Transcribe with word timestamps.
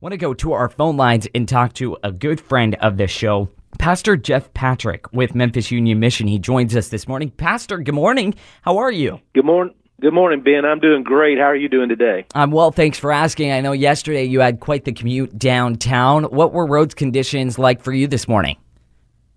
want 0.00 0.12
to 0.12 0.18
go 0.18 0.34
to 0.34 0.52
our 0.52 0.68
phone 0.68 0.96
lines 0.96 1.26
and 1.34 1.48
talk 1.48 1.72
to 1.74 1.96
a 2.02 2.12
good 2.12 2.40
friend 2.40 2.74
of 2.76 2.96
the 2.98 3.06
show, 3.06 3.48
Pastor 3.78 4.16
Jeff 4.16 4.52
Patrick 4.52 5.10
with 5.12 5.34
Memphis 5.34 5.70
Union 5.70 6.00
Mission. 6.00 6.26
He 6.26 6.38
joins 6.38 6.76
us 6.76 6.88
this 6.88 7.08
morning. 7.08 7.30
Pastor, 7.30 7.78
good 7.78 7.94
morning. 7.94 8.34
How 8.62 8.78
are 8.78 8.90
you? 8.90 9.20
Good 9.34 9.44
morning. 9.44 9.74
Good 9.98 10.12
morning, 10.12 10.42
Ben. 10.42 10.66
I'm 10.66 10.78
doing 10.78 11.02
great. 11.02 11.38
How 11.38 11.44
are 11.44 11.56
you 11.56 11.70
doing 11.70 11.88
today? 11.88 12.26
I'm 12.34 12.50
well, 12.50 12.70
thanks 12.70 12.98
for 12.98 13.10
asking. 13.10 13.52
I 13.52 13.62
know 13.62 13.72
yesterday 13.72 14.24
you 14.24 14.40
had 14.40 14.60
quite 14.60 14.84
the 14.84 14.92
commute 14.92 15.38
downtown. 15.38 16.24
What 16.24 16.52
were 16.52 16.66
roads 16.66 16.94
conditions 16.94 17.58
like 17.58 17.80
for 17.80 17.94
you 17.94 18.06
this 18.06 18.28
morning? 18.28 18.58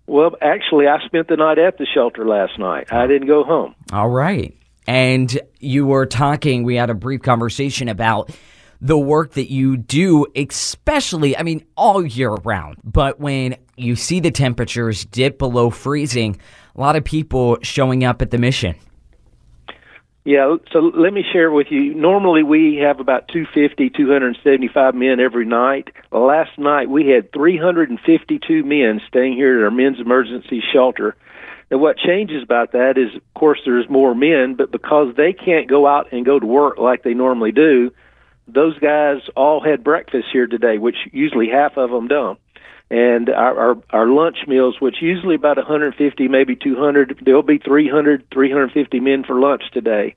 Well, 0.06 0.32
actually, 0.42 0.86
I 0.86 0.98
spent 1.06 1.28
the 1.28 1.36
night 1.36 1.58
at 1.58 1.78
the 1.78 1.86
shelter 1.86 2.26
last 2.26 2.58
night. 2.58 2.92
I 2.92 3.06
didn't 3.06 3.28
go 3.28 3.42
home. 3.42 3.74
All 3.90 4.10
right. 4.10 4.54
And 4.86 5.40
you 5.60 5.86
were 5.86 6.04
talking, 6.04 6.64
we 6.64 6.74
had 6.74 6.90
a 6.90 6.94
brief 6.94 7.22
conversation 7.22 7.88
about 7.88 8.30
the 8.80 8.98
work 8.98 9.32
that 9.32 9.50
you 9.50 9.76
do, 9.76 10.26
especially, 10.34 11.36
I 11.36 11.42
mean, 11.42 11.64
all 11.76 12.04
year 12.04 12.30
round. 12.30 12.78
But 12.82 13.20
when 13.20 13.56
you 13.76 13.96
see 13.96 14.20
the 14.20 14.30
temperatures 14.30 15.04
dip 15.04 15.38
below 15.38 15.70
freezing, 15.70 16.38
a 16.74 16.80
lot 16.80 16.96
of 16.96 17.04
people 17.04 17.58
showing 17.62 18.04
up 18.04 18.22
at 18.22 18.30
the 18.30 18.38
mission. 18.38 18.74
Yeah, 20.24 20.56
so 20.70 20.80
let 20.80 21.14
me 21.14 21.24
share 21.32 21.50
with 21.50 21.68
you. 21.70 21.94
Normally 21.94 22.42
we 22.42 22.76
have 22.76 23.00
about 23.00 23.28
250, 23.28 23.90
275 23.90 24.94
men 24.94 25.18
every 25.18 25.46
night. 25.46 25.88
Last 26.12 26.58
night 26.58 26.90
we 26.90 27.08
had 27.08 27.32
352 27.32 28.62
men 28.62 29.00
staying 29.08 29.32
here 29.32 29.58
at 29.58 29.64
our 29.64 29.70
men's 29.70 29.98
emergency 29.98 30.62
shelter. 30.72 31.16
And 31.70 31.80
what 31.80 31.96
changes 31.96 32.42
about 32.42 32.72
that 32.72 32.98
is, 32.98 33.14
of 33.14 33.34
course, 33.34 33.60
there's 33.64 33.88
more 33.88 34.14
men, 34.14 34.56
but 34.56 34.70
because 34.70 35.14
they 35.16 35.32
can't 35.32 35.68
go 35.68 35.86
out 35.86 36.12
and 36.12 36.26
go 36.26 36.38
to 36.38 36.46
work 36.46 36.78
like 36.78 37.02
they 37.02 37.14
normally 37.14 37.52
do, 37.52 37.90
those 38.52 38.78
guys 38.78 39.20
all 39.36 39.62
had 39.62 39.84
breakfast 39.84 40.28
here 40.32 40.46
today, 40.46 40.78
which 40.78 40.96
usually 41.12 41.48
half 41.48 41.76
of 41.76 41.90
them 41.90 42.08
don't. 42.08 42.38
And 42.90 43.28
our, 43.28 43.58
our, 43.58 43.76
our 43.90 44.06
lunch 44.08 44.38
meals, 44.48 44.80
which 44.80 44.96
usually 45.00 45.36
about 45.36 45.56
150, 45.56 46.28
maybe 46.28 46.56
200, 46.56 47.20
there'll 47.24 47.42
be 47.42 47.58
300, 47.58 48.24
350 48.32 49.00
men 49.00 49.22
for 49.22 49.38
lunch 49.38 49.62
today. 49.72 50.16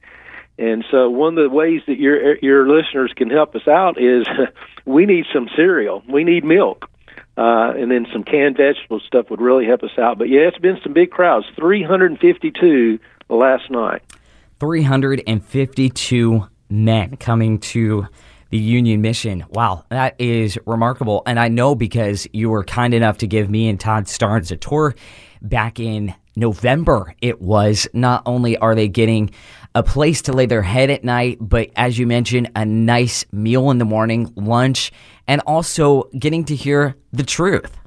And 0.57 0.83
so 0.89 1.09
one 1.09 1.37
of 1.37 1.43
the 1.43 1.55
ways 1.55 1.81
that 1.87 1.97
your 1.97 2.35
your 2.37 2.67
listeners 2.67 3.11
can 3.15 3.29
help 3.29 3.55
us 3.55 3.67
out 3.67 3.99
is 3.99 4.27
we 4.85 5.05
need 5.05 5.25
some 5.33 5.49
cereal, 5.55 6.03
we 6.07 6.23
need 6.23 6.43
milk, 6.43 6.89
uh, 7.37 7.73
and 7.75 7.89
then 7.89 8.05
some 8.13 8.23
canned 8.23 8.57
vegetable 8.57 8.99
stuff 8.99 9.29
would 9.31 9.41
really 9.41 9.65
help 9.65 9.83
us 9.83 9.97
out. 9.97 10.19
But 10.19 10.29
yeah, 10.29 10.41
it's 10.41 10.59
been 10.59 10.79
some 10.83 10.93
big 10.93 11.09
crowds, 11.09 11.47
352 11.55 12.99
last 13.29 13.71
night. 13.71 14.03
352 14.59 16.47
men 16.73 17.15
coming 17.17 17.59
to 17.59 18.07
the 18.49 18.57
Union 18.57 19.01
Mission. 19.01 19.45
Wow, 19.49 19.85
that 19.89 20.15
is 20.19 20.57
remarkable. 20.65 21.23
And 21.25 21.39
I 21.39 21.47
know 21.47 21.75
because 21.75 22.27
you 22.33 22.49
were 22.49 22.63
kind 22.63 22.93
enough 22.93 23.19
to 23.19 23.27
give 23.27 23.49
me 23.49 23.69
and 23.69 23.79
Todd 23.79 24.05
Starnes 24.05 24.51
a 24.51 24.57
tour 24.57 24.95
back 25.41 25.79
in 25.79 26.13
November. 26.35 27.13
It 27.21 27.41
was 27.41 27.87
not 27.93 28.23
only 28.25 28.57
are 28.57 28.75
they 28.75 28.87
getting 28.87 29.31
a 29.75 29.83
place 29.83 30.21
to 30.23 30.33
lay 30.33 30.45
their 30.45 30.61
head 30.61 30.89
at 30.89 31.03
night, 31.03 31.37
but 31.39 31.69
as 31.75 31.97
you 31.97 32.07
mentioned, 32.07 32.51
a 32.55 32.65
nice 32.65 33.25
meal 33.31 33.71
in 33.71 33.77
the 33.77 33.85
morning, 33.85 34.31
lunch, 34.35 34.91
and 35.27 35.41
also 35.41 36.09
getting 36.17 36.43
to 36.45 36.55
hear 36.55 36.95
the 37.11 37.23
truth. 37.23 37.79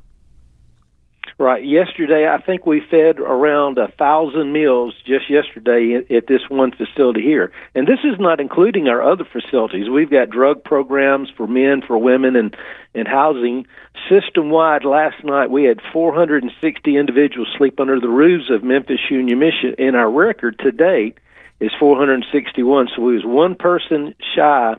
Right. 1.39 1.67
Yesterday, 1.67 2.27
I 2.27 2.41
think 2.41 2.65
we 2.65 2.81
fed 2.81 3.21
around 3.21 3.77
a 3.77 3.89
thousand 3.89 4.55
meals 4.55 4.95
just 5.05 5.29
yesterday 5.29 6.03
at 6.09 6.27
this 6.29 6.49
one 6.49 6.73
facility 6.73 7.21
here. 7.21 7.53
And 7.75 7.87
this 7.87 7.99
is 8.05 8.19
not 8.19 8.41
including 8.41 8.89
our 8.89 9.03
other 9.03 9.27
facilities. 9.31 9.91
We've 9.91 10.11
got 10.11 10.31
drug 10.31 10.65
programs 10.65 11.29
for 11.37 11.47
men, 11.47 11.83
for 11.87 11.99
women, 11.99 12.37
and, 12.37 12.57
and 12.95 13.07
housing. 13.07 13.67
System 14.09 14.49
wide, 14.49 14.87
last 14.87 15.23
night 15.25 15.51
we 15.51 15.65
had 15.65 15.81
460 15.93 16.97
individuals 16.97 17.49
sleep 17.59 17.79
under 17.81 18.01
the 18.01 18.09
roofs 18.09 18.49
of 18.49 18.65
Memphis 18.65 19.11
Union 19.11 19.39
Mission. 19.39 19.75
And 19.79 19.95
our 19.95 20.11
record 20.11 20.59
to 20.61 20.73
date 20.73 21.19
is 21.61 21.71
461. 21.79 22.89
So 22.97 23.03
we 23.03 23.15
was 23.15 23.27
one 23.27 23.57
person 23.57 24.15
shy 24.35 24.77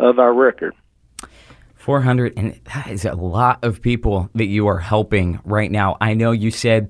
of 0.00 0.18
our 0.18 0.34
record. 0.34 0.74
400 1.84 2.32
and 2.38 2.58
that 2.74 2.88
is 2.88 3.04
a 3.04 3.12
lot 3.12 3.62
of 3.62 3.82
people 3.82 4.30
that 4.34 4.46
you 4.46 4.68
are 4.68 4.78
helping 4.78 5.38
right 5.44 5.70
now. 5.70 5.98
I 6.00 6.14
know 6.14 6.32
you 6.32 6.50
said 6.50 6.88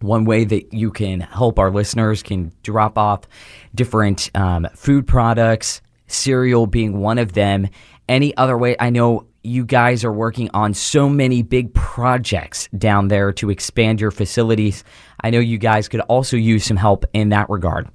one 0.00 0.24
way 0.24 0.42
that 0.44 0.74
you 0.74 0.90
can 0.90 1.20
help 1.20 1.60
our 1.60 1.70
listeners 1.70 2.24
can 2.24 2.50
drop 2.64 2.98
off 2.98 3.20
different 3.72 4.32
um, 4.34 4.66
food 4.74 5.06
products, 5.06 5.80
cereal 6.08 6.66
being 6.66 7.00
one 7.00 7.18
of 7.18 7.34
them. 7.34 7.68
Any 8.08 8.36
other 8.36 8.58
way? 8.58 8.74
I 8.80 8.90
know 8.90 9.28
you 9.44 9.64
guys 9.64 10.04
are 10.04 10.12
working 10.12 10.50
on 10.52 10.74
so 10.74 11.08
many 11.08 11.44
big 11.44 11.72
projects 11.72 12.68
down 12.76 13.06
there 13.06 13.32
to 13.34 13.48
expand 13.48 14.00
your 14.00 14.10
facilities. 14.10 14.82
I 15.20 15.30
know 15.30 15.38
you 15.38 15.58
guys 15.58 15.86
could 15.86 16.00
also 16.00 16.36
use 16.36 16.64
some 16.64 16.76
help 16.76 17.04
in 17.12 17.28
that 17.28 17.48
regard. 17.48 17.88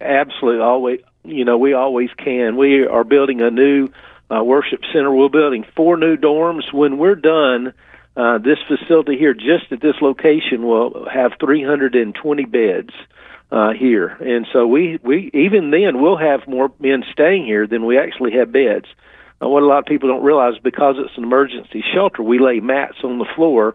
Absolutely, 0.00 0.60
always. 0.60 1.00
You 1.24 1.44
know, 1.44 1.58
we 1.58 1.72
always 1.72 2.10
can. 2.16 2.56
We 2.56 2.86
are 2.86 3.02
building 3.02 3.40
a 3.40 3.50
new 3.50 3.88
uh, 4.30 4.42
worship 4.42 4.80
center. 4.92 5.12
We're 5.12 5.28
building 5.28 5.64
four 5.76 5.96
new 5.96 6.16
dorms. 6.16 6.72
When 6.72 6.98
we're 6.98 7.14
done, 7.14 7.72
uh, 8.16 8.38
this 8.38 8.58
facility 8.66 9.16
here, 9.16 9.34
just 9.34 9.70
at 9.70 9.80
this 9.80 9.96
location, 10.00 10.66
will 10.66 11.08
have 11.08 11.32
320 11.40 12.44
beds 12.46 12.90
uh, 13.50 13.72
here. 13.72 14.08
And 14.08 14.46
so 14.52 14.66
we, 14.66 14.98
we 15.02 15.30
even 15.32 15.70
then 15.70 16.00
we'll 16.00 16.16
have 16.16 16.46
more 16.46 16.70
men 16.78 17.04
staying 17.12 17.46
here 17.46 17.66
than 17.66 17.86
we 17.86 17.98
actually 17.98 18.32
have 18.32 18.52
beds. 18.52 18.86
Uh, 19.40 19.48
what 19.48 19.62
a 19.62 19.66
lot 19.66 19.78
of 19.78 19.86
people 19.86 20.08
don't 20.08 20.24
realize 20.24 20.54
because 20.62 20.96
it's 20.98 21.16
an 21.16 21.24
emergency 21.24 21.82
shelter, 21.94 22.22
we 22.22 22.38
lay 22.38 22.60
mats 22.60 22.98
on 23.04 23.18
the 23.18 23.28
floor. 23.36 23.74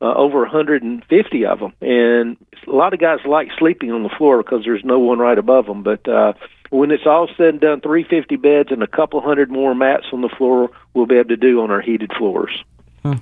Uh, 0.00 0.14
over 0.14 0.42
150 0.42 1.44
of 1.44 1.58
them, 1.58 1.72
and 1.80 2.36
a 2.68 2.70
lot 2.70 2.94
of 2.94 3.00
guys 3.00 3.18
like 3.26 3.48
sleeping 3.58 3.90
on 3.90 4.04
the 4.04 4.08
floor 4.16 4.40
because 4.40 4.62
there's 4.62 4.84
no 4.84 5.00
one 5.00 5.18
right 5.18 5.38
above 5.38 5.66
them. 5.66 5.82
But 5.82 6.06
uh, 6.06 6.34
when 6.70 6.90
it's 6.90 7.06
all 7.06 7.28
said 7.36 7.48
and 7.48 7.60
done, 7.60 7.80
350 7.80 8.36
beds 8.36 8.70
and 8.70 8.82
a 8.82 8.86
couple 8.86 9.20
hundred 9.20 9.50
more 9.50 9.74
mats 9.74 10.06
on 10.12 10.20
the 10.20 10.28
floor 10.28 10.70
we'll 10.94 11.06
be 11.06 11.16
able 11.16 11.28
to 11.28 11.36
do 11.36 11.60
on 11.60 11.70
our 11.70 11.80
heated 11.80 12.12
floors. 12.16 12.62
Hmm. 13.02 13.14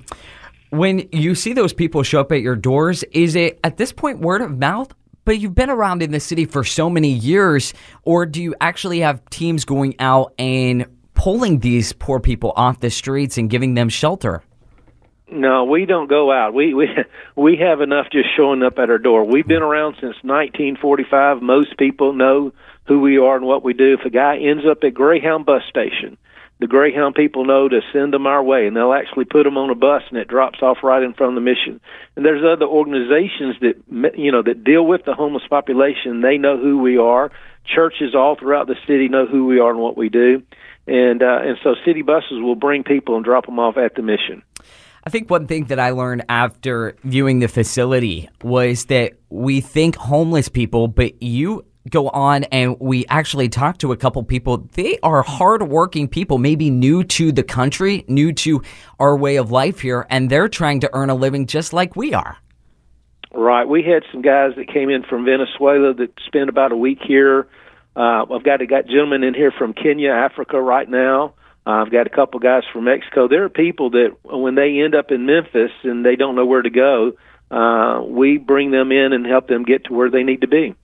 When 0.69 1.07
you 1.11 1.33
see 1.33 1.53
those 1.53 1.71
people 1.71 2.03
show 2.03 2.19
up 2.19 2.31
at 2.31 2.41
your 2.41 2.55
doors, 2.55 3.03
is 3.11 3.35
it 3.35 3.59
at 3.63 3.77
this 3.77 3.93
point 3.93 4.19
word 4.19 4.41
of 4.41 4.57
mouth? 4.57 4.93
But 5.23 5.39
you've 5.39 5.55
been 5.55 5.69
around 5.69 6.03
in 6.03 6.11
the 6.11 6.19
city 6.19 6.45
for 6.45 6.63
so 6.63 6.89
many 6.89 7.09
years, 7.09 7.73
or 8.03 8.25
do 8.25 8.41
you 8.41 8.55
actually 8.61 8.99
have 8.99 9.23
teams 9.29 9.65
going 9.65 9.95
out 9.99 10.33
and 10.39 10.85
pulling 11.15 11.59
these 11.59 11.91
poor 11.91 12.19
people 12.19 12.53
off 12.55 12.79
the 12.79 12.89
streets 12.89 13.37
and 13.37 13.49
giving 13.49 13.73
them 13.73 13.89
shelter? 13.89 14.41
No, 15.29 15.65
we 15.65 15.85
don't 15.85 16.09
go 16.09 16.31
out. 16.31 16.53
We 16.53 16.73
we 16.73 16.87
we 17.35 17.57
have 17.57 17.81
enough 17.81 18.07
just 18.11 18.29
showing 18.35 18.63
up 18.63 18.79
at 18.79 18.89
our 18.89 18.97
door. 18.97 19.25
We've 19.25 19.47
been 19.47 19.61
around 19.61 19.95
since 19.95 20.15
1945. 20.23 21.41
Most 21.41 21.77
people 21.77 22.13
know 22.13 22.53
who 22.85 23.01
we 23.01 23.17
are 23.17 23.35
and 23.35 23.45
what 23.45 23.63
we 23.63 23.73
do. 23.73 23.97
If 23.99 24.05
a 24.05 24.09
guy 24.09 24.37
ends 24.37 24.63
up 24.69 24.83
at 24.83 24.93
Greyhound 24.93 25.45
bus 25.45 25.63
station, 25.69 26.17
the 26.59 26.67
Greyhound 26.67 27.15
people 27.15 27.43
know 27.43 27.67
to 27.67 27.81
send 27.91 28.13
them 28.13 28.25
our 28.25 28.41
way, 28.41 28.67
and 28.67 28.75
they'll 28.75 28.93
actually 28.93 29.25
put 29.25 29.43
them 29.43 29.57
on 29.57 29.69
a 29.69 29.75
bus, 29.75 30.01
and 30.09 30.17
it 30.17 30.29
drops 30.29 30.61
off 30.61 30.77
right 30.81 31.03
in 31.03 31.13
front 31.13 31.31
of 31.31 31.35
the 31.35 31.41
mission. 31.41 31.81
And 32.15 32.25
there's 32.25 32.43
other 32.43 32.65
organizations 32.65 33.57
that 33.59 34.17
you 34.17 34.31
know 34.31 34.41
that 34.43 34.63
deal 34.63 34.85
with 34.85 35.03
the 35.03 35.13
homeless 35.13 35.43
population. 35.49 36.21
They 36.21 36.37
know 36.37 36.57
who 36.57 36.79
we 36.79 36.97
are. 36.97 37.31
Churches 37.65 38.15
all 38.15 38.37
throughout 38.37 38.67
the 38.67 38.77
city 38.87 39.09
know 39.09 39.27
who 39.27 39.45
we 39.45 39.59
are 39.59 39.71
and 39.71 39.79
what 39.79 39.97
we 39.97 40.07
do, 40.07 40.41
and 40.87 41.21
uh, 41.21 41.39
and 41.43 41.57
so 41.63 41.75
city 41.85 42.01
buses 42.01 42.39
will 42.41 42.55
bring 42.55 42.85
people 42.85 43.17
and 43.17 43.25
drop 43.25 43.45
them 43.45 43.59
off 43.59 43.75
at 43.75 43.95
the 43.95 44.01
mission. 44.01 44.41
I 45.07 45.09
think 45.09 45.29
one 45.29 45.47
thing 45.47 45.67
that 45.67 45.79
I 45.79 45.91
learned 45.91 46.25
after 46.27 46.97
viewing 47.05 47.39
the 47.39 47.47
facility 47.47 48.27
was 48.43 48.87
that 48.87 49.13
we 49.29 49.61
think 49.61 49.95
homeless 49.95 50.49
people, 50.49 50.89
but 50.89 51.23
you 51.23 51.65
go 51.89 52.09
on 52.09 52.43
and 52.51 52.75
we 52.81 53.05
actually 53.05 53.47
talk 53.47 53.77
to 53.77 53.93
a 53.93 53.95
couple 53.95 54.21
people. 54.23 54.67
They 54.73 54.99
are 55.03 55.21
hardworking 55.21 56.09
people, 56.09 56.39
maybe 56.39 56.69
new 56.69 57.05
to 57.05 57.31
the 57.31 57.41
country, 57.41 58.03
new 58.09 58.33
to 58.33 58.61
our 58.99 59.15
way 59.15 59.37
of 59.37 59.49
life 59.49 59.79
here, 59.79 60.05
and 60.09 60.29
they're 60.29 60.49
trying 60.49 60.81
to 60.81 60.89
earn 60.91 61.09
a 61.09 61.15
living 61.15 61.47
just 61.47 61.71
like 61.71 61.95
we 61.95 62.13
are. 62.13 62.35
Right. 63.33 63.65
We 63.65 63.83
had 63.83 64.03
some 64.11 64.21
guys 64.21 64.55
that 64.57 64.67
came 64.67 64.89
in 64.89 65.03
from 65.03 65.23
Venezuela 65.23 65.93
that 65.93 66.11
spent 66.25 66.49
about 66.49 66.73
a 66.73 66.77
week 66.77 66.99
here. 67.01 67.47
Uh, 67.95 68.25
I've 68.29 68.43
got 68.43 68.61
a 68.61 68.67
got 68.67 68.87
gentlemen 68.87 69.23
in 69.23 69.33
here 69.33 69.53
from 69.57 69.71
Kenya, 69.71 70.11
Africa 70.11 70.61
right 70.61 70.89
now. 70.89 71.33
I've 71.67 71.91
got 71.91 72.07
a 72.07 72.09
couple 72.09 72.39
guys 72.39 72.63
from 72.71 72.85
Mexico. 72.85 73.27
There 73.27 73.43
are 73.43 73.49
people 73.49 73.89
that 73.91 74.15
when 74.23 74.55
they 74.55 74.79
end 74.79 74.95
up 74.95 75.11
in 75.11 75.25
Memphis 75.25 75.71
and 75.83 76.05
they 76.05 76.15
don't 76.15 76.35
know 76.35 76.45
where 76.45 76.61
to 76.61 76.69
go, 76.69 77.11
uh, 77.51 78.01
we 78.03 78.37
bring 78.37 78.71
them 78.71 78.91
in 78.91 79.11
and 79.11 79.25
help 79.25 79.47
them 79.47 79.63
get 79.63 79.83
to 79.85 79.93
where 79.93 80.09
they 80.09 80.23
need 80.23 80.41
to 80.41 80.47
be. 80.47 80.75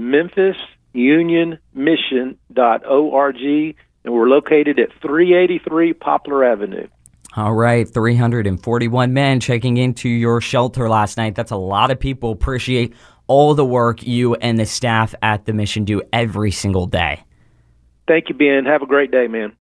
memphisunionmission.org. 0.96 3.76
and 4.04 4.14
we're 4.14 4.28
located 4.28 4.80
at 4.80 4.90
383 5.02 5.94
Poplar 5.94 6.46
Avenue. 6.46 6.88
All 7.36 7.54
right, 7.54 7.88
341 7.88 9.14
men 9.14 9.40
checking 9.40 9.78
into 9.78 10.10
your 10.10 10.42
shelter 10.42 10.90
last 10.90 11.18
night. 11.18 11.36
That's 11.36 11.52
a 11.52 11.58
lot 11.58 11.92
of 11.92 12.00
people. 12.00 12.32
Appreciate 12.32 12.96
all 13.28 13.54
the 13.54 13.66
work 13.66 14.02
you 14.02 14.34
and 14.36 14.58
the 14.58 14.66
staff 14.66 15.14
at 15.22 15.46
the 15.46 15.54
mission 15.54 15.86
do 15.86 16.02
every 16.12 16.50
single 16.50 16.88
day. 16.88 17.24
Thank 18.08 18.30
you, 18.30 18.36
Ben. 18.36 18.66
Have 18.66 18.82
a 18.82 18.88
great 18.88 19.12
day, 19.12 19.28
man. 19.28 19.56